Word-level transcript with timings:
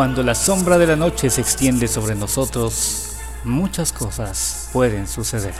Cuando 0.00 0.22
la 0.22 0.34
sombra 0.34 0.78
de 0.78 0.86
la 0.86 0.96
noche 0.96 1.28
se 1.28 1.42
extiende 1.42 1.86
sobre 1.86 2.14
nosotros, 2.14 3.16
muchas 3.44 3.92
cosas 3.92 4.70
pueden 4.72 5.06
suceder. 5.06 5.52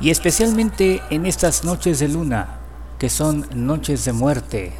Y 0.00 0.10
especialmente 0.10 1.02
en 1.10 1.26
estas 1.26 1.64
noches 1.64 1.98
de 1.98 2.06
luna, 2.06 2.60
que 3.00 3.10
son 3.10 3.48
noches 3.52 4.04
de 4.04 4.12
muerte, 4.12 4.72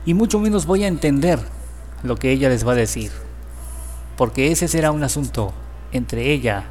Y 0.08 0.14
mucho 0.14 0.40
menos 0.40 0.64
voy 0.64 0.84
a 0.84 0.88
entender 0.88 1.38
lo 2.02 2.16
que 2.16 2.32
ella 2.32 2.48
les 2.48 2.66
va 2.66 2.72
a 2.72 2.76
decir, 2.76 3.12
porque 4.16 4.50
ese 4.50 4.66
será 4.66 4.90
un 4.90 5.02
asunto 5.02 5.52
entre 5.92 6.32
ella 6.32 6.64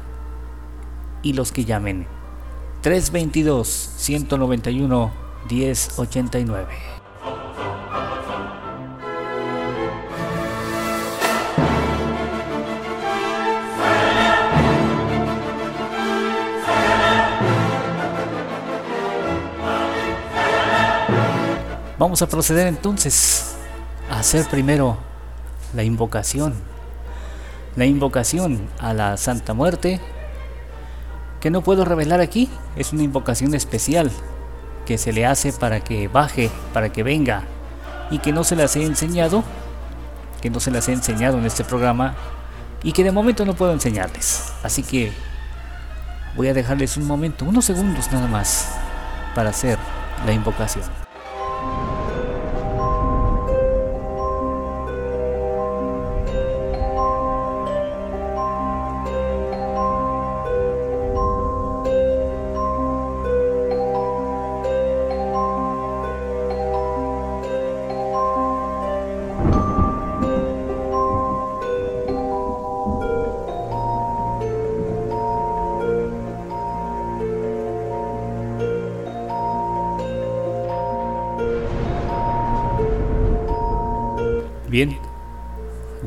y 1.22 1.34
los 1.34 1.52
que 1.52 1.64
llamen. 1.64 2.08
322 2.82 3.92
191 3.96 5.12
1089. 5.48 6.97
Vamos 21.98 22.22
a 22.22 22.28
proceder 22.28 22.68
entonces 22.68 23.56
a 24.08 24.20
hacer 24.20 24.46
primero 24.48 24.96
la 25.74 25.82
invocación. 25.82 26.54
La 27.74 27.86
invocación 27.86 28.68
a 28.78 28.94
la 28.94 29.16
Santa 29.16 29.52
Muerte, 29.52 30.00
que 31.40 31.50
no 31.50 31.62
puedo 31.62 31.84
revelar 31.84 32.20
aquí, 32.20 32.48
es 32.76 32.92
una 32.92 33.02
invocación 33.02 33.52
especial 33.52 34.12
que 34.86 34.96
se 34.96 35.12
le 35.12 35.26
hace 35.26 35.52
para 35.52 35.80
que 35.80 36.06
baje, 36.06 36.52
para 36.72 36.92
que 36.92 37.02
venga, 37.02 37.42
y 38.12 38.20
que 38.20 38.32
no 38.32 38.44
se 38.44 38.54
las 38.54 38.76
he 38.76 38.84
enseñado, 38.84 39.42
que 40.40 40.50
no 40.50 40.60
se 40.60 40.70
las 40.70 40.88
he 40.88 40.92
enseñado 40.92 41.36
en 41.38 41.46
este 41.46 41.64
programa, 41.64 42.14
y 42.84 42.92
que 42.92 43.02
de 43.02 43.10
momento 43.10 43.44
no 43.44 43.54
puedo 43.54 43.72
enseñarles. 43.72 44.52
Así 44.62 44.84
que 44.84 45.12
voy 46.36 46.46
a 46.46 46.54
dejarles 46.54 46.96
un 46.96 47.08
momento, 47.08 47.44
unos 47.44 47.64
segundos 47.64 48.10
nada 48.12 48.28
más, 48.28 48.68
para 49.34 49.50
hacer 49.50 49.78
la 50.24 50.32
invocación. 50.32 51.07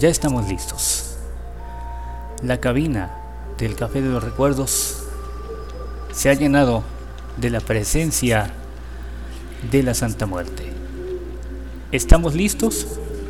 Ya 0.02 0.10
estamos 0.10 0.50
listos. 0.50 1.16
La 2.42 2.60
cabina 2.60 3.12
del 3.60 3.76
Café 3.76 4.02
de 4.02 4.10
los 4.10 4.24
Recuerdos 4.24 5.04
se 6.12 6.32
ha 6.32 6.34
llenado 6.34 6.84
de 7.38 7.52
la 7.52 7.60
presencia 7.60 8.52
de 9.70 9.84
la 9.84 9.94
Santa 9.94 10.26
Muerte. 10.26 10.74
Estamos 11.92 12.34
listos 12.34 12.88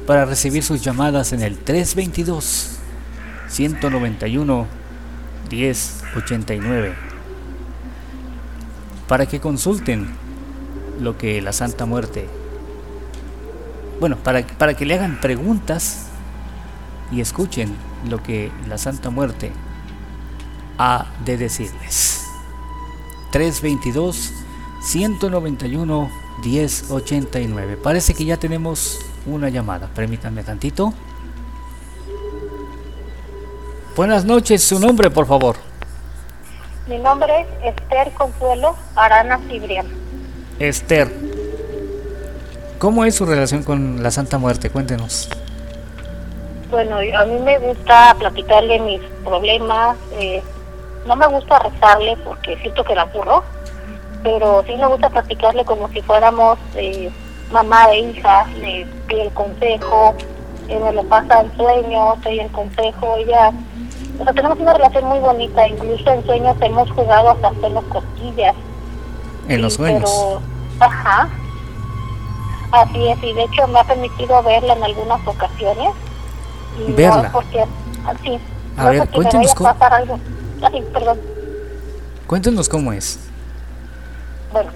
para 0.07 0.23
recibir 0.23 0.63
sus 0.63 0.81
llamadas 0.81 1.33
en 1.33 1.41
el 1.41 1.57
322 1.57 2.77
191 3.49 4.67
1089 5.51 6.93
para 9.09 9.25
que 9.25 9.41
consulten 9.41 10.07
lo 11.01 11.17
que 11.17 11.41
la 11.41 11.51
Santa 11.51 11.85
Muerte 11.85 12.29
bueno, 13.99 14.15
para, 14.15 14.47
para 14.47 14.73
que 14.73 14.85
le 14.85 14.93
hagan 14.93 15.19
preguntas 15.19 16.10
y 17.11 17.21
escuchen 17.21 17.75
lo 18.09 18.21
que 18.23 18.51
la 18.67 18.77
Santa 18.77 19.09
Muerte 19.09 19.51
ha 20.77 21.07
de 21.25 21.37
decirles. 21.37 22.25
322 23.31 24.33
191 24.81 26.09
1089. 26.43 27.77
Parece 27.77 28.13
que 28.13 28.25
ya 28.25 28.37
tenemos 28.37 28.99
una 29.25 29.49
llamada. 29.49 29.87
Permítanme 29.93 30.43
tantito. 30.43 30.93
Buenas 33.95 34.25
noches, 34.25 34.63
su 34.63 34.79
nombre, 34.79 35.11
por 35.11 35.27
favor. 35.27 35.57
Mi 36.87 36.97
nombre 36.97 37.41
es 37.63 37.75
Esther 37.75 38.11
Consuelo 38.13 38.75
Arana 38.95 39.39
Cibrián. 39.49 39.85
Esther, 40.59 41.11
¿Cómo 42.81 43.05
es 43.05 43.13
su 43.13 43.27
relación 43.27 43.61
con 43.61 44.01
la 44.01 44.09
Santa 44.09 44.39
Muerte? 44.39 44.71
Cuéntenos. 44.71 45.29
Bueno, 46.71 46.95
a 46.97 47.25
mí 47.25 47.39
me 47.39 47.59
gusta 47.59 48.15
platicarle 48.17 48.79
mis 48.79 49.01
problemas. 49.25 49.97
Eh, 50.13 50.41
no 51.05 51.15
me 51.17 51.27
gusta 51.27 51.59
rezarle 51.59 52.17
porque 52.23 52.57
siento 52.57 52.83
que 52.85 52.95
la 52.95 53.03
apurro, 53.03 53.43
pero 54.23 54.63
sí 54.65 54.75
me 54.77 54.87
gusta 54.87 55.09
platicarle 55.09 55.65
como 55.65 55.89
si 55.89 56.01
fuéramos 56.01 56.57
eh, 56.75 57.11
mamá 57.51 57.91
e 57.91 57.99
hija. 57.99 58.45
Le 58.61 58.87
pido 59.07 59.23
el 59.23 59.31
consejo, 59.33 60.15
eh, 60.69 60.79
me 60.79 60.93
lo 60.93 61.03
pasa 61.03 61.41
el 61.41 61.55
sueño, 61.57 62.15
doy 62.23 62.39
el 62.39 62.51
consejo. 62.51 63.17
Ella, 63.17 63.51
o 64.19 64.23
sea, 64.23 64.33
tenemos 64.33 64.57
una 64.57 64.73
relación 64.73 65.05
muy 65.05 65.19
bonita. 65.19 65.67
Incluso 65.67 66.09
en 66.09 66.25
sueños 66.25 66.55
hemos 66.61 66.89
jugado 66.91 67.31
hasta 67.31 67.49
hacernos 67.49 67.83
cosquillas. 67.85 68.55
En 69.49 69.61
los 69.61 69.73
sueños. 69.73 70.09
Pero, 70.09 70.41
ajá, 70.79 71.29
Así 72.71 73.05
es, 73.05 73.21
y 73.21 73.33
de 73.33 73.43
hecho 73.43 73.67
me 73.67 73.79
ha 73.79 73.83
permitido 73.83 74.41
verla 74.43 74.73
en 74.73 74.83
algunas 74.83 75.27
ocasiones. 75.27 75.89
¿Verla? 76.95 77.29
porque, 77.31 77.63
así, 78.05 78.39
A 78.77 78.89
ver, 78.89 79.09
cuéntenos 79.09 79.53
cómo... 79.53 79.69
Algo. 79.79 80.19
perdón. 80.93 81.19
Cuéntenos 82.27 82.69
cómo 82.69 82.93
es. 82.93 83.19
Bueno, 84.53 84.69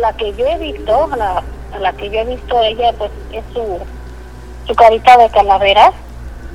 la 0.00 0.12
que 0.14 0.34
yo 0.34 0.46
he 0.46 0.58
visto, 0.58 1.08
la, 1.16 1.42
la 1.80 1.92
que 1.92 2.10
yo 2.10 2.20
he 2.20 2.24
visto 2.24 2.62
ella, 2.62 2.92
pues 2.96 3.10
es 3.32 3.44
su, 3.52 3.78
su 4.66 4.74
carita 4.74 5.16
de 5.18 5.28
calavera 5.30 5.92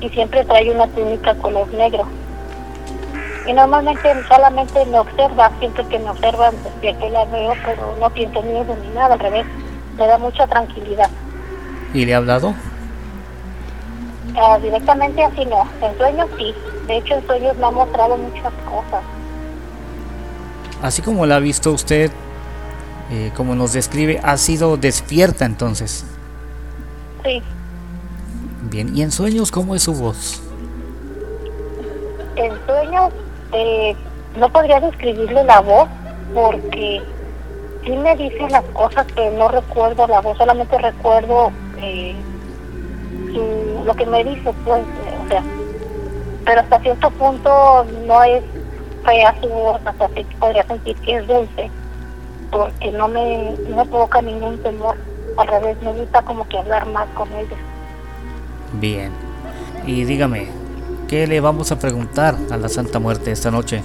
y 0.00 0.08
siempre 0.10 0.44
trae 0.44 0.70
una 0.70 0.86
túnica 0.88 1.34
color 1.36 1.68
negro. 1.74 2.06
Y 3.46 3.52
normalmente 3.52 4.12
solamente 4.28 4.84
me 4.86 4.98
observa, 4.98 5.50
siempre 5.58 5.84
que 5.86 5.98
me 5.98 6.10
observan, 6.10 6.54
pues 6.62 6.96
que 6.96 7.10
la 7.10 7.24
veo, 7.26 7.54
pero 7.64 7.96
no 7.98 8.10
pienso 8.10 8.42
miedo 8.42 8.76
ni 8.82 8.88
nada, 8.88 9.14
al 9.14 9.20
revés 9.20 9.46
me 9.96 10.06
da 10.06 10.18
mucha 10.18 10.46
tranquilidad. 10.46 11.10
¿Y 11.92 12.04
le 12.04 12.14
ha 12.14 12.18
hablado? 12.18 12.54
Ah, 14.36 14.58
directamente 14.62 15.22
así 15.22 15.44
no, 15.46 15.66
en 15.82 15.96
sueños 15.96 16.28
sí. 16.38 16.54
De 16.86 16.96
hecho, 16.98 17.14
en 17.14 17.26
sueños 17.26 17.56
me 17.56 17.66
ha 17.66 17.70
mostrado 17.70 18.16
muchas 18.16 18.52
cosas. 18.68 19.02
Así 20.82 21.02
como 21.02 21.26
la 21.26 21.36
ha 21.36 21.40
visto 21.40 21.72
usted, 21.72 22.10
eh, 23.10 23.32
como 23.36 23.54
nos 23.54 23.72
describe, 23.72 24.20
ha 24.22 24.36
sido 24.36 24.76
despierta 24.76 25.44
entonces. 25.44 26.04
Sí. 27.24 27.42
Bien, 28.70 28.96
¿y 28.96 29.02
en 29.02 29.10
sueños 29.10 29.50
cómo 29.50 29.74
es 29.74 29.82
su 29.82 29.94
voz? 29.94 30.42
En 32.36 32.52
sueños 32.66 33.12
eh, 33.52 33.96
no 34.38 34.48
podría 34.48 34.80
describirle 34.80 35.44
la 35.44 35.60
voz 35.60 35.88
porque 36.32 37.02
sí 37.84 37.90
me 37.90 38.16
dice 38.16 38.48
las 38.48 38.64
cosas, 38.66 39.06
pero 39.14 39.32
no 39.32 39.48
recuerdo 39.48 40.06
la 40.06 40.20
voz, 40.20 40.38
solamente 40.38 40.78
recuerdo 40.78 41.50
eh, 41.78 42.14
lo 43.84 43.94
que 43.94 44.06
me 44.06 44.24
dice, 44.24 44.52
pues, 44.64 44.82
o 45.24 45.28
sea, 45.28 45.42
pero 46.44 46.60
hasta 46.60 46.80
cierto 46.80 47.10
punto 47.10 47.84
no 48.06 48.22
es 48.24 48.42
fea 49.04 49.34
su 49.40 49.48
voz, 49.48 49.80
hasta 49.84 50.08
que 50.08 50.24
podría 50.38 50.66
sentir 50.66 50.96
que 50.96 51.16
es 51.16 51.26
dulce, 51.26 51.70
porque 52.50 52.92
no 52.92 53.08
me, 53.08 53.54
no 53.68 53.76
me 53.76 53.84
provoca 53.86 54.22
ningún 54.22 54.58
temor, 54.62 54.96
al 55.36 55.46
revés, 55.46 55.76
me 55.82 55.92
gusta 55.92 56.22
como 56.22 56.46
que 56.48 56.58
hablar 56.58 56.86
más 56.86 57.08
con 57.14 57.28
ella. 57.32 57.56
Bien, 58.74 59.12
y 59.86 60.04
dígame, 60.04 60.48
¿qué 61.08 61.26
le 61.26 61.40
vamos 61.40 61.72
a 61.72 61.78
preguntar 61.78 62.36
a 62.50 62.56
la 62.56 62.68
Santa 62.68 62.98
Muerte 62.98 63.30
esta 63.30 63.50
noche? 63.50 63.82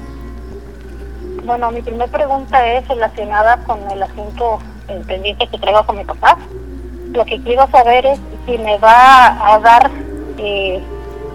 Bueno, 1.45 1.71
mi 1.71 1.81
primera 1.81 2.07
pregunta 2.07 2.73
es 2.73 2.87
relacionada 2.87 3.57
con 3.65 3.79
el 3.91 4.01
asunto 4.01 4.59
pendiente 5.07 5.47
que 5.47 5.57
traigo 5.59 5.85
con 5.85 5.97
mi 5.97 6.03
papá. 6.03 6.37
Lo 7.15 7.25
que 7.25 7.41
quiero 7.41 7.67
saber 7.71 8.05
es 8.05 8.19
si 8.45 8.57
me 8.57 8.77
va 8.77 9.53
a 9.53 9.59
dar 9.59 9.89
eh, 10.37 10.83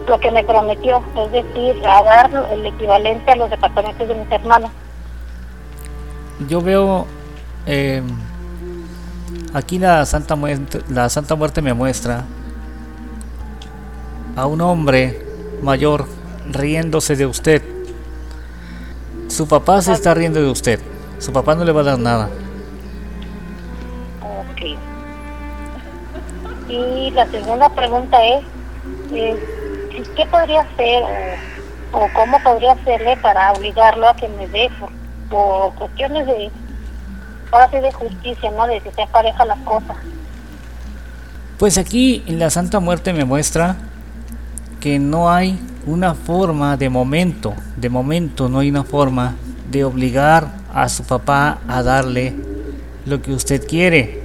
lo 0.07 0.21
que 0.21 0.31
me 0.31 0.45
prometió, 0.45 1.03
es 1.17 1.33
decir, 1.33 1.87
a 1.87 2.03
dar 2.03 2.31
el 2.53 2.67
equivalente 2.67 3.31
a 3.31 3.37
los 3.37 3.51
departamentos 3.51 4.07
de 4.07 4.15
mis 4.15 4.31
hermanos. 4.31 4.71
Yo 6.49 6.61
veo 6.61 7.07
eh, 7.67 8.03
aquí 9.55 9.79
la 9.79 10.05
Santa 10.05 10.37
Muerte, 10.37 10.81
la 10.89 11.09
Santa 11.09 11.35
Muerte 11.35 11.63
me 11.63 11.73
muestra 11.73 12.25
a 14.37 14.47
un 14.47 14.61
hombre 14.61 15.25
mayor 15.63 16.07
riéndose 16.51 17.17
de 17.17 17.27
usted. 17.27 17.63
Su 19.29 19.47
papá 19.47 19.81
se 19.81 19.93
está 19.93 20.13
riendo 20.13 20.41
de 20.41 20.51
usted. 20.51 20.81
Su 21.19 21.33
papá 21.33 21.55
no 21.55 21.65
le 21.65 21.73
va 21.73 21.83
a 21.83 21.85
dar 21.85 21.99
nada. 21.99 22.29
Y 26.71 27.11
la 27.11 27.27
segunda 27.27 27.69
pregunta 27.71 28.25
es, 28.25 28.45
eh, 29.13 29.37
¿qué 30.17 30.27
podría 30.27 30.61
hacer 30.61 31.03
o, 31.93 32.09
cómo 32.15 32.41
podría 32.43 32.73
hacerle 32.73 33.17
para 33.17 33.53
obligarlo 33.53 34.09
a 34.09 34.15
que 34.15 34.29
me 34.29 34.47
dé 34.49 34.71
por, 34.79 34.91
por 35.29 35.75
cuestiones 35.75 36.27
de, 36.27 36.51
ahora 37.51 37.69
sí 37.71 37.79
de 37.79 37.93
justicia, 37.93 38.51
¿no? 38.53 38.67
De 38.67 38.81
que 38.81 38.93
se 38.93 39.07
pareja 39.09 39.45
las 39.45 39.59
cosas. 39.61 39.97
Pues 41.59 41.77
aquí 41.77 42.23
en 42.27 42.39
la 42.39 42.51
Santa 42.51 42.81
Muerte 42.81 43.13
me 43.13 43.25
muestra 43.25 43.77
que 44.79 44.99
no 44.99 45.31
hay 45.31 45.59
una 45.87 46.15
forma 46.15 46.77
de 46.77 46.89
momento, 46.89 47.55
de 47.77 47.89
momento 47.89 48.49
no 48.49 48.61
hay 48.61 48.71
una 48.71 48.85
forma 48.85 49.35
de 49.71 49.85
obligar 49.85 50.49
a 50.73 50.89
su 50.89 51.05
papá 51.05 51.59
a 51.69 51.83
darle 51.83 52.35
lo 53.07 53.21
que 53.21 53.33
usted 53.33 53.67
quiere. 53.67 54.20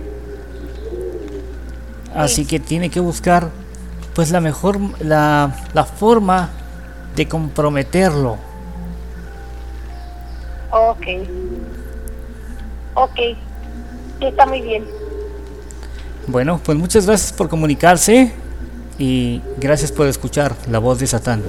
Así 2.16 2.46
que 2.46 2.60
tiene 2.60 2.90
que 2.90 3.00
buscar 3.00 3.50
pues 4.14 4.32
la 4.32 4.40
mejor 4.40 4.80
la, 5.00 5.54
la 5.74 5.84
forma 5.84 6.50
de 7.16 7.28
comprometerlo. 7.28 8.38
Ok. 10.72 11.06
Ok. 12.94 13.16
Sí, 14.20 14.26
está 14.26 14.46
muy 14.46 14.62
bien. 14.62 14.86
Bueno, 16.28 16.60
pues 16.64 16.78
muchas 16.78 17.06
gracias 17.06 17.34
por 17.34 17.50
comunicarse 17.50 18.34
y 18.98 19.42
gracias 19.58 19.92
por 19.92 20.08
escuchar 20.08 20.56
la 20.70 20.80
voz 20.80 21.00
de 21.00 21.08
Satán. 21.08 21.44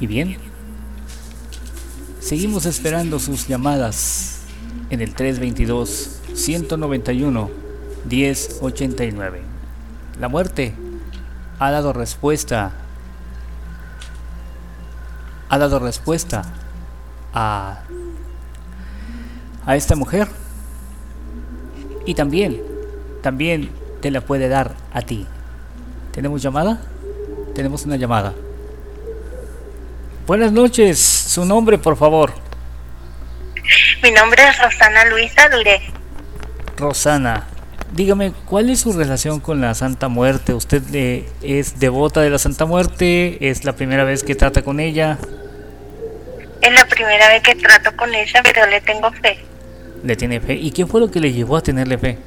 Y 0.00 0.06
bien, 0.06 0.36
seguimos 2.20 2.66
esperando 2.66 3.18
sus 3.18 3.46
llamadas 3.46 4.40
en 4.90 5.00
el 5.00 5.14
322 5.14 6.20
191 6.34 7.50
1089. 8.08 9.42
La 10.20 10.28
muerte 10.28 10.74
ha 11.58 11.70
dado 11.70 11.92
respuesta 11.92 12.72
ha 15.54 15.58
dado 15.58 15.78
respuesta 15.78 16.44
a, 17.32 17.82
a 19.64 19.76
esta 19.76 19.94
mujer 19.94 20.26
y 22.06 22.14
también, 22.14 22.60
también 23.22 23.70
te 24.00 24.10
la 24.10 24.20
puede 24.20 24.48
dar 24.48 24.74
a 24.92 25.02
ti. 25.02 25.26
¿Tenemos 26.10 26.42
llamada? 26.42 26.80
Tenemos 27.54 27.84
una 27.86 27.96
llamada. 27.96 28.34
Buenas 30.26 30.52
noches, 30.52 30.98
su 31.00 31.44
nombre 31.44 31.76
por 31.76 31.98
favor. 31.98 32.32
Mi 34.02 34.10
nombre 34.10 34.42
es 34.48 34.58
Rosana 34.58 35.04
Luisa 35.04 35.50
Duré. 35.50 35.82
Rosana, 36.78 37.46
dígame, 37.92 38.32
¿cuál 38.46 38.70
es 38.70 38.80
su 38.80 38.94
relación 38.94 39.38
con 39.40 39.60
la 39.60 39.74
Santa 39.74 40.08
Muerte? 40.08 40.54
¿Usted 40.54 40.82
eh, 40.94 41.28
es 41.42 41.78
devota 41.78 42.22
de 42.22 42.30
la 42.30 42.38
Santa 42.38 42.64
Muerte? 42.64 43.36
¿Es 43.46 43.66
la 43.66 43.74
primera 43.74 44.04
vez 44.04 44.24
que 44.24 44.34
trata 44.34 44.62
con 44.62 44.80
ella? 44.80 45.18
Es 46.62 46.72
la 46.72 46.86
primera 46.86 47.28
vez 47.28 47.42
que 47.42 47.56
trato 47.56 47.94
con 47.94 48.14
ella, 48.14 48.40
pero 48.42 48.66
le 48.66 48.80
tengo 48.80 49.12
fe. 49.12 49.44
¿Le 50.04 50.16
tiene 50.16 50.40
fe? 50.40 50.54
¿Y 50.54 50.70
qué 50.70 50.86
fue 50.86 51.02
lo 51.02 51.10
que 51.10 51.20
le 51.20 51.34
llevó 51.34 51.58
a 51.58 51.62
tenerle 51.62 51.98
fe? 51.98 52.18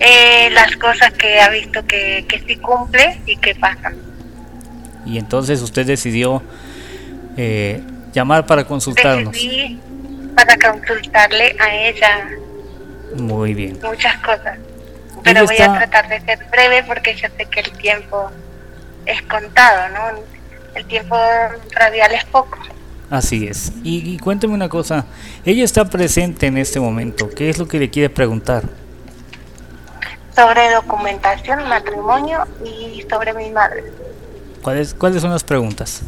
Eh, 0.00 0.50
las 0.50 0.76
cosas 0.76 1.14
que 1.14 1.40
ha 1.40 1.48
visto 1.48 1.82
que, 1.86 2.26
que 2.28 2.40
sí 2.46 2.56
cumple 2.56 3.22
y 3.24 3.38
que 3.38 3.54
pasan. 3.54 4.13
Y 5.06 5.18
entonces 5.18 5.60
usted 5.62 5.86
decidió 5.86 6.42
eh, 7.36 7.82
llamar 8.12 8.46
para 8.46 8.64
consultarnos. 8.64 9.32
Decidí 9.32 9.78
para 10.34 10.56
consultarle 10.58 11.56
a 11.60 11.74
ella 11.74 12.28
Muy 13.16 13.54
bien. 13.54 13.78
muchas 13.82 14.16
cosas. 14.18 14.56
Ella 14.56 15.20
Pero 15.22 15.44
voy 15.46 15.54
está- 15.56 15.72
a 15.74 15.78
tratar 15.78 16.08
de 16.08 16.20
ser 16.20 16.46
breve 16.50 16.82
porque 16.86 17.14
yo 17.14 17.28
sé 17.36 17.46
que 17.46 17.60
el 17.60 17.72
tiempo 17.72 18.30
es 19.06 19.22
contado, 19.22 19.88
¿no? 19.90 20.20
El 20.74 20.84
tiempo 20.86 21.16
radial 21.72 22.12
es 22.12 22.24
poco. 22.24 22.58
Así 23.10 23.46
es. 23.46 23.72
Y, 23.84 24.14
y 24.14 24.18
cuénteme 24.18 24.54
una 24.54 24.68
cosa. 24.68 25.04
Ella 25.44 25.62
está 25.64 25.84
presente 25.84 26.46
en 26.46 26.58
este 26.58 26.80
momento. 26.80 27.30
¿Qué 27.30 27.48
es 27.48 27.58
lo 27.58 27.68
que 27.68 27.78
le 27.78 27.90
quiere 27.90 28.10
preguntar? 28.10 28.64
Sobre 30.34 30.72
documentación, 30.72 31.68
matrimonio 31.68 32.44
y 32.64 33.02
sobre 33.08 33.32
mi 33.34 33.50
madre. 33.50 33.84
¿Cuáles, 34.64 34.94
¿Cuáles 34.94 35.20
son 35.20 35.30
las 35.30 35.44
preguntas? 35.44 36.00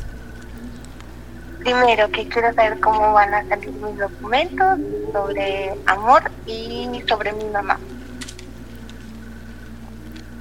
Primero, 1.59 2.11
que 2.11 2.27
quiero 2.27 2.55
saber 2.55 2.81
cómo 2.81 3.13
van 3.13 3.35
a 3.35 3.47
salir 3.47 3.71
mis 3.71 3.99
documentos 3.99 4.79
sobre 5.13 5.75
amor 5.85 6.23
y 6.47 6.89
sobre 7.07 7.35
mi 7.35 7.45
mamá. 7.53 7.79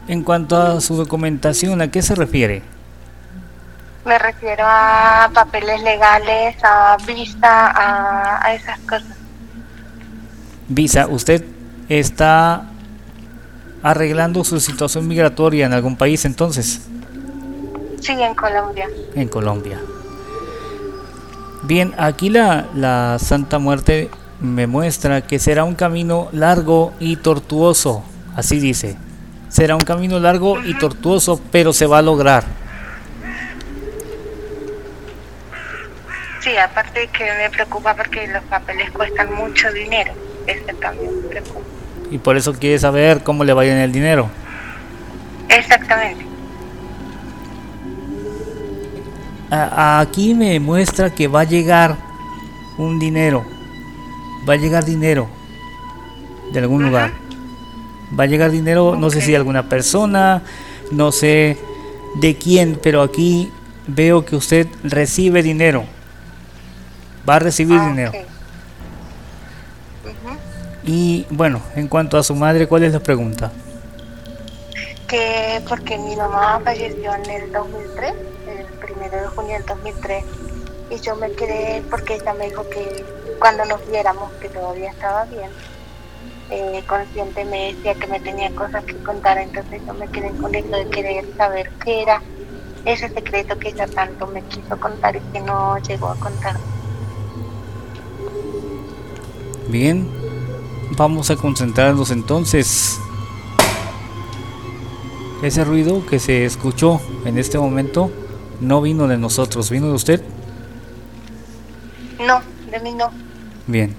En 0.08 0.24
cuanto 0.24 0.56
a 0.56 0.80
su 0.80 0.96
documentación, 0.96 1.82
¿a 1.82 1.92
qué 1.92 2.02
se 2.02 2.16
refiere? 2.16 2.62
Me 4.06 4.18
refiero 4.18 4.64
a 4.66 5.30
papeles 5.34 5.84
legales, 5.84 6.56
a 6.64 6.96
visa, 7.06 7.68
a, 7.68 8.46
a 8.46 8.54
esas 8.54 8.80
cosas. 8.82 9.18
Visa, 10.70 11.08
¿usted 11.08 11.44
está 11.90 12.64
arreglando 13.84 14.46
su 14.46 14.62
situación 14.62 15.06
migratoria 15.06 15.66
en 15.66 15.74
algún 15.74 15.98
país 15.98 16.24
entonces? 16.24 16.88
Sí, 18.06 18.12
en 18.12 18.36
Colombia. 18.36 18.88
En 19.16 19.28
Colombia. 19.28 19.80
Bien, 21.64 21.96
aquí 21.98 22.30
la, 22.30 22.68
la 22.76 23.18
Santa 23.18 23.58
Muerte 23.58 24.12
me 24.40 24.68
muestra 24.68 25.22
que 25.22 25.40
será 25.40 25.64
un 25.64 25.74
camino 25.74 26.30
largo 26.32 26.94
y 27.00 27.16
tortuoso, 27.16 28.04
así 28.36 28.60
dice. 28.60 28.96
Será 29.50 29.76
un 29.76 29.82
camino 29.82 30.20
largo 30.20 30.62
y 30.62 30.76
tortuoso, 30.76 31.42
pero 31.52 31.74
se 31.74 31.88
va 31.88 31.98
a 31.98 32.02
lograr. 32.04 32.44
Sí, 36.42 36.56
aparte 36.58 37.00
de 37.00 37.08
que 37.08 37.24
me 37.24 37.50
preocupa 37.50 37.96
porque 37.96 38.28
los 38.28 38.44
papeles 38.44 38.92
cuestan 38.92 39.34
mucho 39.34 39.72
dinero. 39.72 40.14
Ese 40.46 40.76
también 40.76 41.24
me 41.24 41.28
preocupa. 41.30 41.66
Y 42.12 42.20
por 42.20 42.38
eso 42.38 42.54
quiere 42.54 42.78
saber 42.78 43.24
cómo 43.24 43.44
le 43.44 43.54
va 43.54 43.64
a 43.64 43.66
ir 43.66 43.72
en 43.72 43.80
el 43.80 43.92
dinero. 43.92 44.30
Exactamente. 45.50 46.25
Aquí 49.64 50.34
me 50.34 50.60
muestra 50.60 51.14
que 51.14 51.28
va 51.28 51.42
a 51.42 51.46
llegar 51.46 51.98
un 52.78 53.00
dinero. 53.00 53.46
Va 54.48 54.54
a 54.54 54.58
llegar 54.58 54.86
dinero 54.86 55.28
de 56.52 56.60
algún 56.60 56.84
lugar. 56.84 57.12
Va 58.18 58.24
a 58.26 58.28
llegar 58.28 58.52
dinero, 58.52 58.96
no 58.96 59.10
sé 59.10 59.22
si 59.22 59.32
de 59.32 59.38
alguna 59.38 59.68
persona, 59.68 60.44
no 60.92 61.12
sé 61.12 61.58
de 62.16 62.36
quién, 62.36 62.80
pero 62.82 63.02
aquí 63.02 63.52
veo 63.88 64.26
que 64.26 64.36
usted 64.36 64.68
recibe 64.84 65.42
dinero. 65.44 65.86
Va 67.28 67.36
a 67.36 67.40
recibir 67.40 67.80
ah, 67.80 67.88
dinero. 67.88 68.12
Y 70.84 71.26
bueno, 71.32 71.62
en 71.76 71.88
cuanto 71.88 72.18
a 72.18 72.24
su 72.24 72.36
madre, 72.36 72.68
¿cuál 72.68 72.84
es 72.84 72.94
la 72.94 73.00
pregunta? 73.00 73.52
Que 75.08 75.62
porque 75.68 75.98
mi 75.98 76.16
mamá 76.16 76.62
falleció 76.64 77.14
en 77.16 77.30
el 77.30 77.52
2003, 77.52 78.12
el 78.12 78.35
primero 79.06 79.30
de 79.30 79.36
junio 79.36 79.54
del 79.54 79.66
2003, 79.66 80.26
y 80.90 81.00
yo 81.00 81.16
me 81.16 81.32
quedé 81.32 81.84
porque 81.90 82.16
ella 82.16 82.34
me 82.34 82.50
dijo 82.50 82.68
que 82.70 83.06
cuando 83.40 83.66
nos 83.66 83.86
viéramos 83.90 84.32
que 84.34 84.50
todavía 84.50 84.92
estaba 84.92 85.26
bien, 85.26 85.50
eh, 86.50 86.84
consciente 86.88 87.44
me 87.46 87.74
decía 87.74 87.96
que 87.96 88.08
me 88.08 88.20
tenía 88.20 88.54
cosas 88.56 88.84
que 88.84 88.96
contar, 88.98 89.38
entonces 89.38 89.82
yo 89.86 89.94
me 89.94 90.08
quedé 90.08 90.30
con 90.32 90.54
eso 90.54 90.70
de 90.70 90.90
querer 90.90 91.26
saber 91.38 91.72
qué 91.84 92.04
era 92.04 92.22
ese 92.86 93.10
secreto 93.10 93.58
que 93.58 93.70
ella 93.70 93.88
tanto 93.88 94.28
me 94.28 94.42
quiso 94.44 94.80
contar 94.80 95.16
y 95.16 95.20
que 95.32 95.42
no 95.42 95.78
llegó 95.80 96.10
a 96.10 96.16
contar. 96.16 96.56
Bien, 99.68 100.10
vamos 100.96 101.32
a 101.32 101.36
concentrarnos 101.36 102.12
entonces. 102.12 103.00
Ese 105.42 105.64
ruido 105.64 106.06
que 106.06 106.20
se 106.20 106.46
escuchó 106.46 107.02
en 107.26 107.38
este 107.38 107.58
momento 107.58 108.12
no 108.62 108.82
vino 108.82 109.08
de 109.08 109.18
nosotros, 109.18 109.70
¿vino 109.70 109.88
de 109.88 109.94
usted? 109.94 110.22
No, 112.26 112.42
de 112.72 112.80
mí 112.80 112.94
no. 112.94 113.12
Bien. 113.68 113.96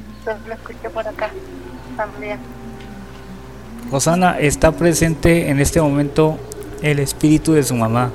lo 0.47 0.55
escuché 0.55 0.91
por 0.91 1.07
acá 1.07 1.31
también. 1.97 2.39
Rosana, 3.91 4.39
está 4.39 4.73
presente 4.73 5.49
en 5.49 5.61
este 5.61 5.81
momento 5.81 6.39
el 6.83 6.99
espíritu 6.99 7.53
de 7.53 7.63
su 7.63 7.75
mamá. 7.75 8.11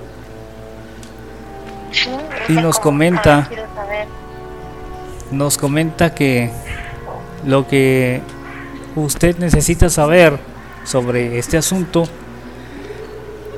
y 2.48 2.54
nos 2.54 2.80
comenta, 2.80 3.50
nos 5.32 5.58
comenta 5.58 6.14
que 6.14 6.52
lo 7.46 7.68
que 7.68 8.22
usted 8.96 9.38
necesita 9.38 9.90
saber 9.90 10.40
sobre 10.84 11.38
este 11.38 11.58
asunto 11.58 12.04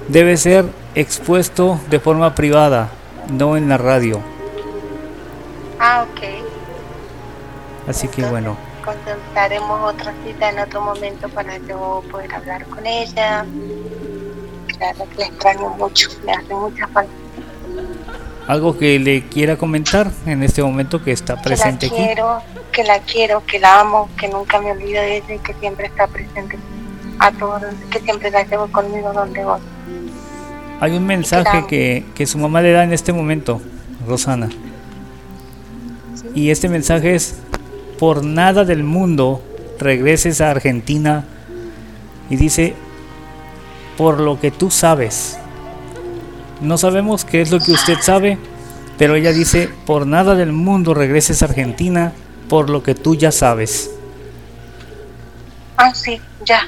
debe 0.07 0.37
ser 0.37 0.65
expuesto 0.95 1.79
de 1.89 1.99
forma 1.99 2.35
privada, 2.35 2.89
no 3.31 3.57
en 3.57 3.69
la 3.69 3.77
radio. 3.77 4.21
Ah, 5.79 6.05
ok. 6.09 6.21
Así 7.87 8.07
que 8.07 8.23
bueno. 8.25 8.55
Consultaremos 8.83 9.93
otra 9.93 10.13
cita 10.25 10.49
en 10.49 10.59
otro 10.59 10.81
momento 10.81 11.29
para 11.29 11.57
yo 11.57 12.03
poder 12.11 12.33
hablar 12.33 12.65
con 12.65 12.85
ella. 12.85 13.45
Claro 14.77 15.09
que 15.09 15.17
le 15.17 15.23
extraño 15.25 15.69
mucho, 15.69 16.09
le 16.25 16.31
hace 16.31 16.53
mucha 16.53 16.87
falta. 16.87 17.11
¿Algo 18.47 18.77
que 18.77 18.99
le 18.99 19.27
quiera 19.27 19.55
comentar 19.55 20.11
en 20.25 20.43
este 20.43 20.61
momento 20.61 21.01
que 21.01 21.11
está 21.13 21.41
presente 21.41 21.89
que 21.89 21.97
la 21.97 22.05
quiero, 22.05 22.41
Que 22.73 22.83
la 22.83 22.99
quiero, 22.99 23.45
que 23.45 23.59
la 23.59 23.79
amo, 23.79 24.09
que 24.17 24.27
nunca 24.27 24.59
me 24.59 24.71
olvido 24.71 25.01
de 25.01 25.17
ella 25.17 25.35
y 25.35 25.39
que 25.39 25.53
siempre 25.55 25.87
está 25.87 26.07
presente 26.07 26.57
a 27.19 27.31
todos, 27.31 27.63
que 27.89 27.99
siempre 27.99 28.29
la 28.31 28.43
llevo 28.43 28.67
conmigo 28.67 29.13
donde 29.13 29.45
voy. 29.45 29.61
Hay 30.79 30.95
un 30.97 31.05
mensaje 31.05 31.65
que, 31.67 32.05
que, 32.15 32.25
su 32.25 32.37
mamá 32.37 32.61
le 32.61 32.71
da 32.71 32.83
en 32.83 32.93
este 32.93 33.13
momento, 33.13 33.61
Rosana. 34.07 34.49
Y 36.35 36.49
este 36.49 36.67
mensaje 36.67 37.15
es, 37.15 37.35
por 37.99 38.23
nada 38.23 38.65
del 38.65 38.83
mundo 38.83 39.41
regreses 39.79 40.41
a 40.41 40.51
Argentina. 40.51 41.25
Y 42.29 42.35
dice, 42.35 42.73
por 43.97 44.19
lo 44.19 44.39
que 44.39 44.51
tú 44.51 44.71
sabes. 44.71 45.37
No 46.61 46.77
sabemos 46.77 47.25
qué 47.25 47.41
es 47.41 47.51
lo 47.51 47.59
que 47.59 47.71
usted 47.71 47.97
sabe, 48.01 48.37
pero 48.97 49.15
ella 49.15 49.31
dice, 49.31 49.69
por 49.85 50.07
nada 50.07 50.35
del 50.35 50.51
mundo 50.51 50.93
regreses 50.93 51.41
a 51.41 51.45
Argentina, 51.45 52.13
por 52.49 52.69
lo 52.69 52.83
que 52.83 52.95
tú 52.95 53.15
ya 53.15 53.31
sabes. 53.31 53.91
Ah, 55.77 55.93
sí, 55.93 56.21
ya, 56.45 56.67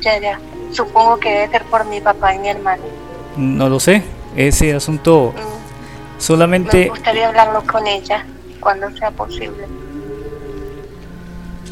ya, 0.00 0.18
ya. 0.18 0.40
Supongo 0.72 1.18
que 1.18 1.30
debe 1.30 1.48
ser 1.48 1.64
por 1.64 1.84
mi 1.86 2.00
papá 2.00 2.34
y 2.34 2.38
mi 2.38 2.48
hermano. 2.48 2.82
No 3.36 3.68
lo 3.68 3.80
sé, 3.80 4.02
ese 4.36 4.74
asunto 4.74 5.34
mm. 5.34 6.20
solamente... 6.20 6.78
Me 6.78 6.88
gustaría 6.88 7.28
hablarlo 7.28 7.62
con 7.66 7.86
ella 7.86 8.24
cuando 8.60 8.90
sea 8.96 9.10
posible. 9.10 9.66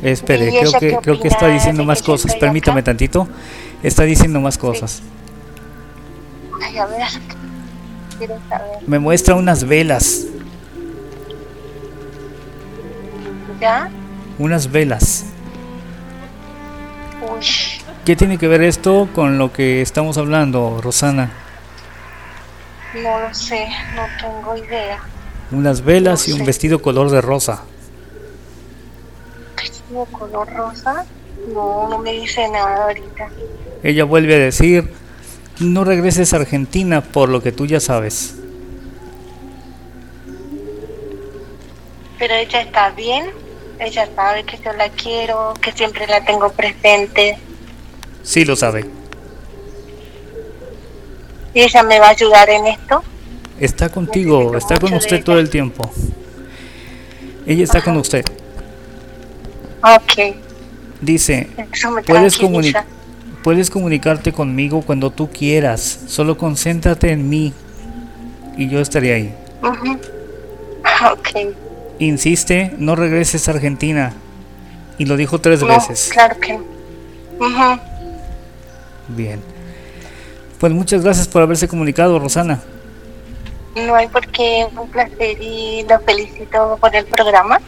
Espere, 0.03 0.49
creo 0.49 0.73
que, 0.73 0.97
creo 1.03 1.21
que 1.21 1.29
está 1.29 1.49
diciendo 1.49 1.85
más 1.85 2.03
cosas. 2.03 2.35
Permítame 2.37 2.83
tantito. 2.83 3.27
Está 3.83 4.05
diciendo 4.05 4.41
más 4.41 4.57
cosas. 4.57 5.03
Ay, 6.63 6.79
a 6.79 6.87
ver. 6.87 7.09
Me 8.87 8.99
muestra 8.99 9.35
unas 9.35 9.65
velas. 9.65 10.27
¿Ya? 13.61 13.91
Unas 14.39 14.71
velas. 14.71 15.25
¿Qué 18.05 18.17
tiene 18.17 18.39
que 18.39 18.49
ver 18.49 18.63
esto 18.63 19.09
con 19.15 19.37
lo 19.39 19.53
que 19.53 19.83
estamos 19.83 20.17
hablando, 20.17 20.81
Rosana? 20.81 21.31
No 22.95 23.21
lo 23.21 23.35
sé, 23.35 23.69
no 23.95 24.07
tengo 24.21 24.57
idea. 24.57 24.99
Unas 25.51 25.85
velas 25.85 26.29
y 26.29 26.33
un 26.33 26.45
vestido 26.45 26.81
color 26.81 27.11
de 27.11 27.21
rosa. 27.21 27.63
¿Vestido 29.57 30.05
color 30.07 30.49
rosa? 30.53 31.05
No, 31.53 31.89
no 31.89 31.99
me 31.99 32.13
dice 32.13 32.49
nada 32.49 32.85
ahorita. 32.85 33.29
Ella 33.83 34.05
vuelve 34.05 34.35
a 34.35 34.39
decir, 34.39 34.93
no 35.61 35.85
regreses 35.85 36.33
a 36.33 36.37
Argentina 36.37 37.03
por 37.03 37.29
lo 37.29 37.43
que 37.43 37.53
tú 37.53 37.67
ya 37.67 37.81
sabes. 37.81 38.35
Pero 42.19 42.35
ella 42.35 42.63
está 42.63 42.91
bien, 42.91 43.31
ella 43.79 44.09
sabe 44.17 44.45
que 44.45 44.59
yo 44.59 44.73
la 44.73 44.89
quiero, 44.91 45.55
que 45.61 45.73
siempre 45.73 46.07
la 46.07 46.25
tengo 46.25 46.51
presente. 46.51 47.39
Sí, 48.23 48.45
lo 48.45 48.57
sabe. 48.57 48.98
¿Y 51.55 51.63
ella 51.63 51.83
me 51.83 51.99
va 51.99 52.07
a 52.07 52.11
ayudar 52.11 52.49
en 52.51 52.67
esto? 52.67 53.03
Está 53.59 53.89
contigo, 53.89 54.57
está 54.57 54.79
con 54.79 54.93
usted 54.95 55.25
todo 55.25 55.39
el 55.39 55.51
tiempo. 55.51 55.91
Ella 57.47 57.65
está 57.65 57.83
con 57.83 57.97
usted. 57.97 58.25
Ok. 59.83 60.37
Dice, 61.01 61.49
puedes 62.07 62.37
comunicar 62.37 62.85
Puedes 63.43 63.71
comunicarte 63.71 64.33
conmigo 64.33 64.83
cuando 64.83 65.11
tú 65.11 65.31
quieras. 65.31 66.01
Solo 66.07 66.37
concéntrate 66.37 67.13
en 67.13 67.29
mí 67.29 67.53
y 68.57 68.69
yo 68.69 68.81
estaré 68.81 69.15
ahí. 69.15 69.35
Insiste, 71.99 72.75
no 72.79 72.97
regreses 72.97 73.49
a 73.49 73.53
Argentina. 73.53 74.13
Y 74.99 75.07
lo 75.07 75.17
dijo 75.17 75.41
tres 75.41 75.63
veces. 75.63 76.11
Claro 76.13 76.39
que 76.41 76.59
Bien. 79.09 79.41
Pues 80.59 80.73
muchas 80.73 81.03
gracias 81.05 81.29
por 81.29 81.43
haberse 81.43 81.69
comunicado, 81.69 82.19
Rosana. 82.19 82.61
No 83.77 83.95
hay 83.95 84.09
por 84.09 84.27
qué, 84.29 84.67
un 84.77 84.89
placer 84.89 85.41
y 85.41 85.85
lo 85.89 86.01
felicito 86.01 86.77
por 86.81 86.95
el 86.97 87.07
programa. 87.07 87.61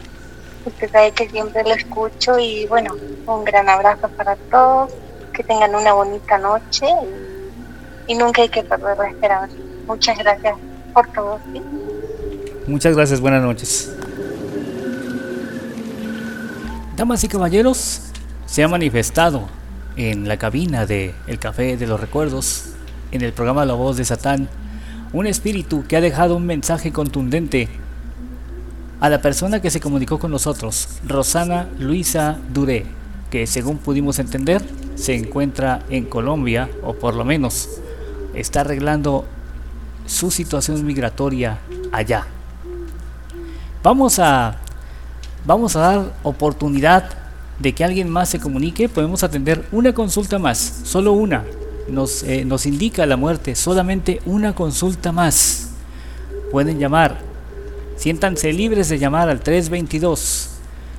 Usted 0.65 0.91
sabe 0.91 1.11
que 1.11 1.29
siempre 1.29 1.63
lo 1.63 1.73
escucho 1.73 2.37
y 2.37 2.67
bueno, 2.67 2.95
un 3.25 3.45
gran 3.45 3.69
abrazo 3.69 4.09
para 4.09 4.35
todos 4.35 4.91
que 5.33 5.43
tengan 5.43 5.73
una 5.73 5.93
bonita 5.93 6.37
noche 6.37 6.85
y, 8.07 8.15
nunca 8.15 8.41
hay 8.41 8.49
que 8.49 8.61
perder 8.61 8.97
la 8.97 9.09
esperanza. 9.09 9.55
Muchas 9.87 10.17
gracias 10.17 10.55
por 10.93 11.07
todo. 11.13 11.39
Muchas 12.67 12.95
gracias, 12.95 13.21
buenas 13.21 13.41
noches. 13.41 13.95
Damas 16.97 17.23
y 17.23 17.29
caballeros, 17.29 18.11
se 18.45 18.63
ha 18.63 18.67
manifestado 18.67 19.47
en 19.95 20.27
la 20.27 20.37
cabina 20.37 20.85
de 20.85 21.15
El 21.27 21.39
Café 21.39 21.77
de 21.77 21.87
los 21.87 21.99
Recuerdos, 21.99 22.70
en 23.11 23.21
el 23.21 23.33
programa 23.33 23.65
La 23.65 23.73
Voz 23.73 23.97
de 23.97 24.05
Satán, 24.05 24.49
un 25.13 25.27
espíritu 25.27 25.85
que 25.87 25.97
ha 25.97 26.01
dejado 26.01 26.37
un 26.37 26.45
mensaje 26.45 26.91
contundente 26.91 27.67
a 28.99 29.09
la 29.09 29.21
persona 29.21 29.61
que 29.61 29.69
se 29.69 29.79
comunicó 29.79 30.19
con 30.19 30.31
nosotros, 30.31 30.87
Rosana 31.07 31.67
Luisa 31.79 32.37
Duré, 32.53 32.85
que 33.29 33.47
según 33.47 33.77
pudimos 33.77 34.19
entender 34.19 34.61
se 34.95 35.15
encuentra 35.15 35.83
en 35.89 36.05
Colombia, 36.05 36.69
o 36.83 36.93
por 36.93 37.15
lo 37.15 37.25
menos 37.25 37.69
está 38.35 38.61
arreglando 38.61 39.25
su 40.05 40.29
situación 40.29 40.85
migratoria 40.85 41.59
allá. 41.91 42.27
Vamos 43.83 44.19
a, 44.19 44.57
vamos 45.45 45.75
a 45.75 45.79
dar 45.79 46.13
oportunidad 46.21 47.09
de 47.57 47.73
que 47.73 47.83
alguien 47.83 48.09
más 48.09 48.29
se 48.29 48.39
comunique. 48.39 48.89
Podemos 48.89 49.23
atender 49.23 49.65
una 49.71 49.93
consulta 49.93 50.37
más, 50.37 50.81
solo 50.83 51.13
una. 51.13 51.43
Nos, 51.87 52.23
eh, 52.23 52.45
nos 52.45 52.65
indica 52.65 53.05
la 53.05 53.17
muerte, 53.17 53.55
solamente 53.55 54.21
una 54.25 54.55
consulta 54.55 55.11
más. 55.11 55.69
pueden 56.51 56.79
llamar. 56.79 57.19
Siéntanse 57.95 58.51
libres 58.51 58.89
de 58.89 58.99
llamar 58.99 59.29
al 59.29 59.41
322 59.41 60.49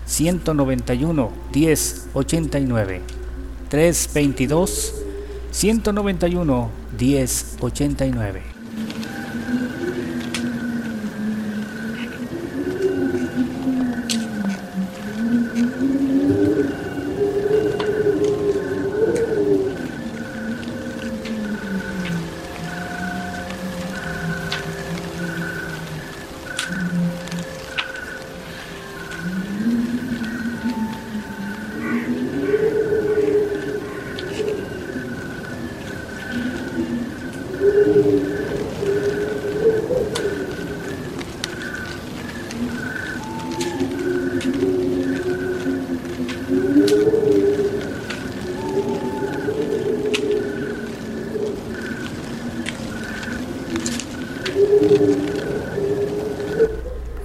191 0.06 1.30
1089. 1.54 3.00
322 3.68 4.94
191 5.50 6.70
1089. 6.98 8.61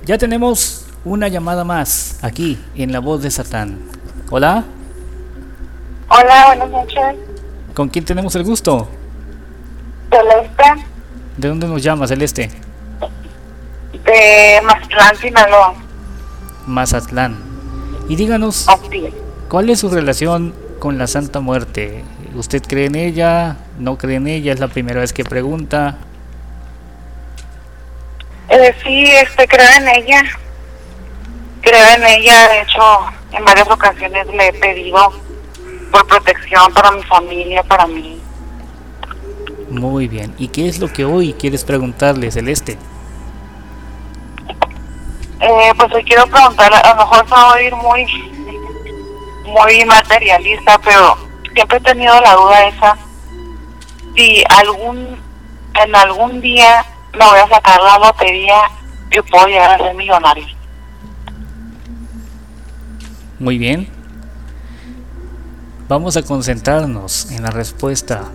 Ya 0.08 0.18
tenemos 0.18 0.86
una 1.04 1.28
llamada 1.28 1.66
más 1.66 2.18
aquí 2.22 2.58
en 2.76 2.94
La 2.94 3.00
Voz 3.00 3.22
de 3.24 3.30
Satán. 3.30 3.78
Hola. 4.30 4.64
Hola, 6.08 6.46
buenas 6.48 6.70
noches. 6.70 7.18
¿Con 7.74 7.90
quién 7.90 8.06
tenemos 8.06 8.34
el 8.38 8.46
gusto? 8.46 8.88
Celeste. 10.10 10.86
¿De 11.36 11.50
dónde 11.50 11.68
nos 11.68 11.84
llama, 11.84 12.08
Celeste? 12.08 12.50
De 14.06 14.62
Mazatlán, 14.64 15.18
Sinaloa. 15.18 15.74
Mazatlán. 16.66 17.36
Y 18.08 18.16
díganos, 18.16 18.66
¿cuál 19.50 19.70
es 19.70 19.82
su 19.82 19.90
relación 19.90 20.54
con 20.80 20.98
la 20.98 21.08
Santa 21.08 21.42
Muerte? 21.42 22.06
¿Usted 22.34 22.64
cree 22.66 22.86
en 22.86 22.96
ella? 22.96 23.58
¿No 23.78 23.98
cree 23.98 24.16
en 24.16 24.28
ella? 24.28 24.54
¿Es 24.54 24.62
la 24.62 24.70
primera 24.70 25.02
vez 25.02 25.12
que 25.12 25.26
pregunta? 25.26 25.98
Eh, 28.58 28.74
sí, 28.84 29.04
este, 29.06 29.48
creo 29.48 29.68
en 29.78 29.88
ella. 29.88 30.24
Creo 31.62 31.96
en 31.96 32.04
ella. 32.06 32.48
De 32.50 32.62
hecho, 32.62 32.82
en 33.32 33.46
varias 33.46 33.70
ocasiones 33.70 34.26
le 34.28 34.48
he 34.48 34.54
pedido 34.54 35.14
por 35.92 36.08
protección 36.08 36.74
para 36.74 36.92
mi 36.92 37.04
familia, 37.04 37.62
para 37.64 37.86
mí. 37.86 38.20
Muy 39.70 40.08
bien. 40.08 40.34
¿Y 40.40 40.48
qué 40.48 40.68
es 40.68 40.80
lo 40.80 40.92
que 40.92 41.06
hoy 41.06 41.34
quieres 41.34 41.64
preguntarle, 41.64 42.32
Celeste? 42.32 42.80
Eh, 45.40 45.72
pues 45.78 45.94
hoy 45.94 46.04
quiero 46.04 46.26
preguntarle, 46.26 46.78
a 46.78 46.96
lo 46.96 47.02
mejor 47.02 47.26
se 47.26 47.36
va 47.36 47.42
a 47.42 47.54
oír 47.54 47.76
muy, 47.76 48.06
muy 49.46 49.86
materialista, 49.86 50.80
pero 50.84 51.16
siempre 51.54 51.78
he 51.78 51.82
tenido 51.82 52.20
la 52.22 52.34
duda 52.34 52.68
esa 52.70 52.98
si 54.16 54.44
algún, 54.50 55.20
en 55.76 55.96
algún 55.96 56.42
día 56.42 56.84
me 57.18 57.26
voy 57.26 57.40
a 57.40 57.48
sacar 57.48 57.82
la 57.82 57.98
lotería 58.00 58.62
y 59.12 59.22
puedo 59.22 59.48
llegar 59.48 59.72
a 59.72 59.78
ser 59.78 59.96
millonario. 59.96 60.46
Muy 63.40 63.58
bien. 63.58 63.88
Vamos 65.88 66.18
a 66.18 66.24
concentrarnos 66.24 67.32
en 67.32 67.44
la 67.44 67.50
respuesta 67.50 68.26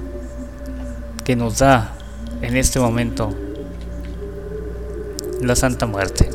que 1.25 1.37
nos 1.37 1.59
da 1.59 1.93
en 2.41 2.57
este 2.57 2.81
momento 2.81 3.35
la 5.41 5.55
Santa 5.55 5.87
Muerte. 5.87 6.31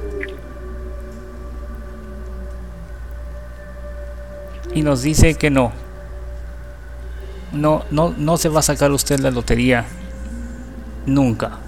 Y 4.73 4.83
nos 4.83 5.01
dice 5.01 5.35
que 5.35 5.49
no. 5.49 5.71
No, 7.51 7.83
no, 7.89 8.13
no 8.15 8.37
se 8.37 8.49
va 8.49 8.59
a 8.59 8.63
sacar 8.63 8.91
usted 8.91 9.19
la 9.19 9.31
lotería 9.31 9.85
nunca 11.05 11.59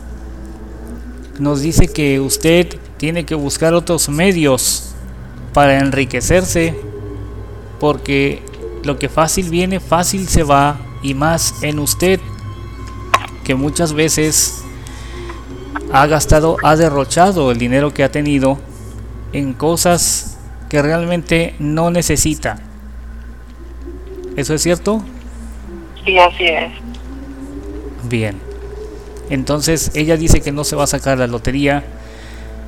nos 1.40 1.62
dice 1.62 1.88
que 1.88 2.20
usted 2.20 2.68
tiene 2.98 3.26
que 3.26 3.36
buscar 3.36 3.74
otros 3.74 4.10
medios 4.10 4.94
para 5.54 5.80
enriquecerse, 5.80 6.76
porque 7.80 8.44
lo 8.84 9.00
que 9.00 9.10
fácil 9.10 9.50
viene, 9.50 9.80
fácil 9.80 10.28
se 10.28 10.44
va, 10.44 10.80
y 11.02 11.14
más 11.14 11.64
en 11.64 11.80
usted, 11.80 12.20
que 13.44 13.56
muchas 13.56 13.94
veces 13.94 14.64
ha 15.92 16.06
gastado, 16.08 16.58
ha 16.62 16.76
derrochado 16.76 17.52
el 17.52 17.58
dinero 17.58 17.94
que 17.94 18.04
ha 18.04 18.12
tenido 18.12 18.60
en 19.34 19.54
cosas 19.54 20.38
que 20.70 20.82
realmente 20.82 21.56
no 21.58 21.90
necesita. 21.90 22.58
¿Eso 24.36 24.54
es 24.54 24.62
cierto? 24.62 25.02
Sí, 26.06 26.18
así 26.18 26.46
es. 26.46 26.72
Bien. 28.08 28.49
Entonces 29.30 29.92
ella 29.96 30.18
dice 30.18 30.42
que 30.42 30.52
no 30.52 30.64
se 30.64 30.76
va 30.76 30.86
a 30.86 30.88
sacar 30.88 31.18
la 31.18 31.28
lotería 31.28 31.84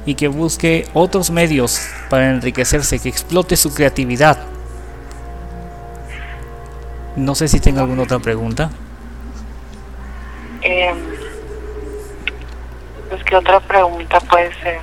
y 0.05 0.15
que 0.15 0.27
busque 0.27 0.87
otros 0.93 1.31
medios 1.31 1.81
para 2.09 2.29
enriquecerse, 2.29 2.99
que 2.99 3.09
explote 3.09 3.55
su 3.55 3.73
creatividad. 3.73 4.37
No 7.15 7.35
sé 7.35 7.47
si 7.47 7.59
tenga 7.59 7.81
alguna 7.81 8.03
otra 8.03 8.19
pregunta. 8.19 8.69
Eh, 10.61 10.93
pues 13.09 13.23
qué 13.23 13.35
otra 13.35 13.59
pregunta 13.59 14.19
puede 14.21 14.53
ser. 14.61 14.79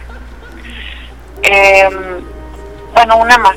Eh, 1.43 1.89
bueno, 2.93 3.17
una 3.19 3.39
más. 3.39 3.57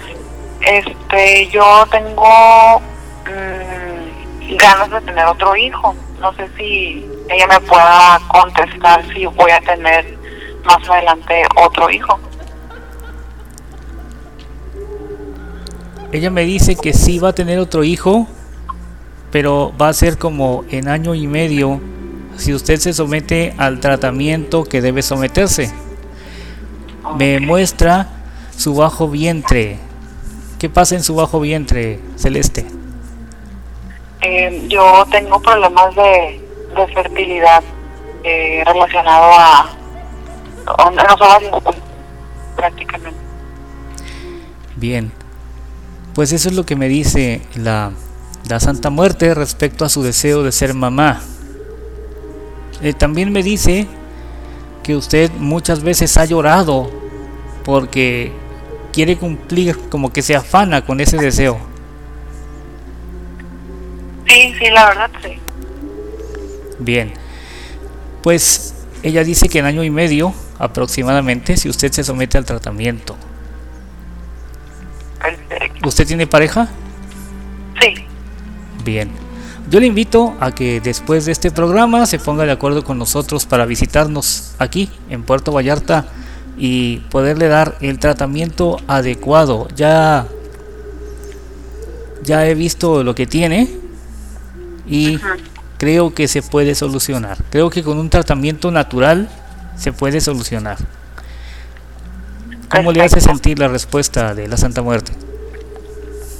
Este, 0.61 1.47
yo 1.49 1.85
tengo 1.91 2.79
mmm, 3.25 4.55
ganas 4.55 4.91
de 4.91 5.01
tener 5.01 5.25
otro 5.25 5.55
hijo. 5.55 5.95
No 6.21 6.31
sé 6.35 6.47
si 6.55 7.05
ella 7.29 7.47
me 7.47 7.59
pueda 7.61 8.19
contestar 8.27 9.03
si 9.11 9.25
voy 9.25 9.49
a 9.49 9.59
tener 9.61 10.17
más 10.63 10.87
adelante 10.87 11.43
otro 11.55 11.89
hijo. 11.89 12.19
Ella 16.11 16.29
me 16.29 16.43
dice 16.43 16.75
que 16.75 16.93
sí 16.93 17.17
va 17.17 17.29
a 17.29 17.33
tener 17.33 17.57
otro 17.57 17.83
hijo, 17.83 18.27
pero 19.31 19.73
va 19.81 19.89
a 19.89 19.93
ser 19.93 20.19
como 20.19 20.63
en 20.69 20.89
año 20.89 21.15
y 21.15 21.25
medio 21.25 21.81
si 22.37 22.53
usted 22.53 22.77
se 22.77 22.93
somete 22.93 23.55
al 23.57 23.79
tratamiento 23.79 24.63
que 24.63 24.81
debe 24.81 25.01
someterse. 25.01 25.73
Me 27.17 27.39
muestra 27.39 28.07
su 28.55 28.75
bajo 28.75 29.09
vientre. 29.09 29.79
¿Qué 30.59 30.69
pasa 30.69 30.95
en 30.95 31.03
su 31.03 31.15
bajo 31.15 31.39
vientre, 31.39 31.99
Celeste? 32.15 32.80
Eh, 34.21 34.65
yo 34.67 35.05
tengo 35.09 35.41
problemas 35.41 35.95
de 35.95 36.41
de 36.75 36.87
fertilidad 36.87 37.63
eh, 38.23 38.63
relacionado 38.65 39.31
a, 39.33 39.69
los 40.65 41.21
ovarios 41.21 41.63
prácticamente. 42.55 43.19
Bien, 44.75 45.11
pues 46.13 46.31
eso 46.31 46.49
es 46.49 46.55
lo 46.55 46.65
que 46.65 46.75
me 46.75 46.87
dice 46.87 47.41
la, 47.55 47.91
la 48.47 48.59
Santa 48.59 48.89
Muerte 48.89 49.33
respecto 49.33 49.85
a 49.85 49.89
su 49.89 50.03
deseo 50.03 50.43
de 50.43 50.51
ser 50.51 50.73
mamá. 50.73 51.21
Eh, 52.81 52.93
también 52.93 53.31
me 53.31 53.43
dice 53.43 53.87
que 54.83 54.95
usted 54.95 55.29
muchas 55.37 55.83
veces 55.83 56.17
ha 56.17 56.25
llorado 56.25 56.89
porque 57.63 58.31
quiere 58.91 59.17
cumplir, 59.17 59.77
como 59.89 60.11
que 60.11 60.21
se 60.21 60.35
afana 60.35 60.85
con 60.85 60.99
ese 60.99 61.17
deseo. 61.17 61.70
Sí, 64.31 64.53
sí, 64.57 64.69
la 64.71 64.85
verdad 64.85 65.11
sí. 65.21 65.33
Bien, 66.79 67.13
pues 68.23 68.75
ella 69.03 69.25
dice 69.25 69.49
que 69.49 69.59
en 69.59 69.65
año 69.65 69.83
y 69.83 69.89
medio 69.89 70.33
aproximadamente, 70.57 71.57
si 71.57 71.67
usted 71.67 71.91
se 71.91 72.03
somete 72.03 72.37
al 72.37 72.45
tratamiento. 72.45 73.17
¿Usted 75.83 76.07
tiene 76.07 76.27
pareja? 76.27 76.69
Sí. 77.81 78.05
Bien. 78.85 79.11
Yo 79.69 79.79
le 79.79 79.87
invito 79.87 80.35
a 80.39 80.51
que 80.51 80.79
después 80.79 81.25
de 81.25 81.33
este 81.33 81.51
programa 81.51 82.05
se 82.05 82.17
ponga 82.17 82.45
de 82.45 82.51
acuerdo 82.51 82.83
con 82.83 82.97
nosotros 82.97 83.45
para 83.45 83.65
visitarnos 83.65 84.55
aquí 84.59 84.89
en 85.09 85.23
Puerto 85.23 85.51
Vallarta 85.51 86.05
y 86.57 86.97
poderle 87.09 87.47
dar 87.47 87.77
el 87.81 87.99
tratamiento 87.99 88.77
adecuado. 88.87 89.67
Ya 89.75 90.27
ya 92.23 92.47
he 92.47 92.55
visto 92.55 93.03
lo 93.03 93.15
que 93.15 93.25
tiene 93.25 93.80
y 94.91 95.19
creo 95.77 96.13
que 96.13 96.27
se 96.27 96.41
puede 96.41 96.75
solucionar. 96.75 97.37
Creo 97.49 97.69
que 97.69 97.81
con 97.81 97.97
un 97.97 98.09
tratamiento 98.09 98.71
natural 98.71 99.29
se 99.77 99.93
puede 99.93 100.19
solucionar. 100.19 100.77
¿Cómo 102.69 102.91
le 102.91 103.01
hace 103.01 103.21
sentir 103.21 103.57
la 103.57 103.69
respuesta 103.69 104.35
de 104.35 104.47
la 104.49 104.57
Santa 104.57 104.81
Muerte? 104.81 105.13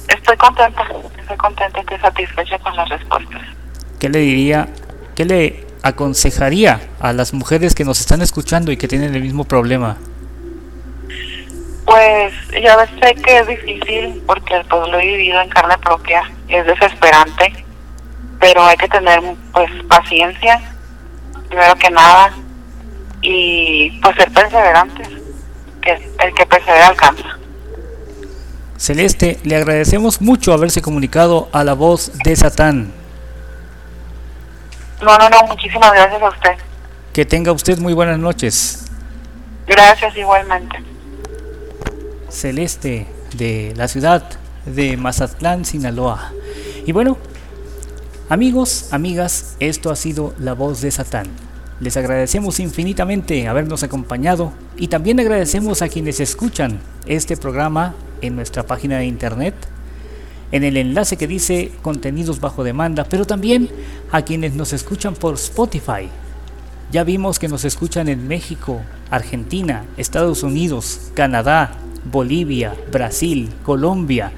Estoy 0.06 0.36
contenta, 0.36 0.82
estoy 1.18 1.36
contenta, 1.38 1.80
estoy 1.80 1.98
satisfecha 1.98 2.58
con 2.58 2.76
las 2.76 2.88
respuestas. 2.90 3.42
¿Qué 3.98 4.10
le 4.10 4.18
diría, 4.18 4.68
qué 5.14 5.24
le 5.24 5.66
aconsejaría 5.82 6.80
a 7.00 7.12
las 7.14 7.32
mujeres 7.32 7.74
que 7.74 7.84
nos 7.84 8.00
están 8.00 8.20
escuchando 8.20 8.70
y 8.70 8.76
que 8.76 8.86
tienen 8.86 9.14
el 9.14 9.22
mismo 9.22 9.44
problema? 9.44 9.96
Pues 11.86 12.34
ya 12.62 12.86
sé 13.00 13.14
que 13.14 13.38
es 13.38 13.46
difícil 13.46 14.22
porque 14.26 14.62
pues 14.68 14.88
lo 14.90 14.98
he 14.98 15.06
vivido 15.06 15.40
en 15.40 15.48
carne 15.48 15.76
propia, 15.78 16.22
es 16.48 16.66
desesperante, 16.66 17.61
pero 18.42 18.60
hay 18.64 18.76
que 18.76 18.88
tener 18.88 19.20
pues 19.52 19.70
paciencia, 19.88 20.60
primero 21.48 21.76
que 21.76 21.90
nada, 21.90 22.34
y 23.22 24.00
pues 24.00 24.16
ser 24.16 24.32
perseverantes, 24.32 25.08
que 25.80 25.92
el 25.92 26.34
que 26.34 26.44
persevera 26.46 26.88
alcanza. 26.88 27.38
Celeste, 28.76 29.38
le 29.44 29.54
agradecemos 29.54 30.20
mucho 30.20 30.52
haberse 30.52 30.82
comunicado 30.82 31.50
a 31.52 31.62
la 31.62 31.74
voz 31.74 32.10
de 32.24 32.34
Satán. 32.34 32.92
No, 35.00 35.16
no, 35.18 35.30
no, 35.30 35.44
muchísimas 35.46 35.92
gracias 35.92 36.20
a 36.20 36.28
usted. 36.28 36.56
Que 37.12 37.24
tenga 37.24 37.52
usted 37.52 37.78
muy 37.78 37.92
buenas 37.92 38.18
noches. 38.18 38.86
Gracias 39.68 40.16
igualmente. 40.16 40.82
Celeste 42.28 43.06
de 43.34 43.72
la 43.76 43.86
ciudad 43.86 44.24
de 44.66 44.96
Mazatlán, 44.96 45.64
Sinaloa. 45.64 46.32
Y 46.84 46.90
bueno, 46.90 47.18
amigos, 48.32 48.86
amigas, 48.92 49.56
esto 49.60 49.90
ha 49.90 49.94
sido 49.94 50.32
La 50.38 50.54
Voz 50.54 50.80
de 50.80 50.90
Satán. 50.90 51.26
Les 51.80 51.98
agradecemos 51.98 52.60
infinitamente 52.60 53.46
habernos 53.46 53.82
acompañado 53.82 54.54
y 54.78 54.88
también 54.88 55.20
agradecemos 55.20 55.82
a 55.82 55.90
quienes 55.90 56.18
escuchan 56.18 56.80
este 57.04 57.36
programa 57.36 57.94
en 58.22 58.34
nuestra 58.34 58.62
página 58.62 58.96
de 58.96 59.04
internet, 59.04 59.54
en 60.50 60.64
el 60.64 60.78
enlace 60.78 61.18
que 61.18 61.26
dice 61.26 61.72
contenidos 61.82 62.40
bajo 62.40 62.64
demanda, 62.64 63.04
pero 63.04 63.26
también 63.26 63.68
a 64.10 64.22
quienes 64.22 64.54
nos 64.54 64.72
escuchan 64.72 65.12
por 65.12 65.34
Spotify. 65.34 66.08
Ya 66.90 67.04
vimos 67.04 67.38
que 67.38 67.48
nos 67.48 67.66
escuchan 67.66 68.08
en 68.08 68.28
México, 68.28 68.80
Argentina, 69.10 69.84
Estados 69.98 70.42
Unidos, 70.42 71.10
Canadá, 71.12 71.76
Bolivia, 72.10 72.74
Brasil, 72.90 73.50
Colombia, 73.62 74.32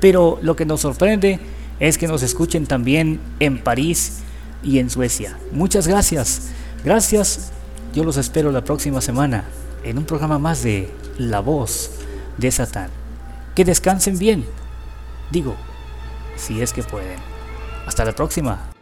pero 0.00 0.38
lo 0.40 0.56
que 0.56 0.64
nos 0.64 0.80
sorprende 0.80 1.38
es 1.80 1.98
que 1.98 2.08
nos 2.08 2.22
escuchen 2.22 2.66
también 2.66 3.20
en 3.40 3.58
París 3.62 4.20
y 4.62 4.78
en 4.78 4.90
Suecia. 4.90 5.38
Muchas 5.52 5.86
gracias. 5.86 6.48
Gracias. 6.84 7.52
Yo 7.94 8.04
los 8.04 8.16
espero 8.16 8.52
la 8.52 8.64
próxima 8.64 9.00
semana 9.00 9.44
en 9.82 9.98
un 9.98 10.04
programa 10.04 10.38
más 10.38 10.62
de 10.62 10.90
La 11.18 11.40
Voz 11.40 11.90
de 12.36 12.50
Satán. 12.50 12.90
Que 13.54 13.64
descansen 13.64 14.18
bien. 14.18 14.44
Digo, 15.30 15.56
si 16.36 16.60
es 16.60 16.72
que 16.72 16.82
pueden. 16.82 17.18
Hasta 17.86 18.04
la 18.04 18.12
próxima. 18.12 18.75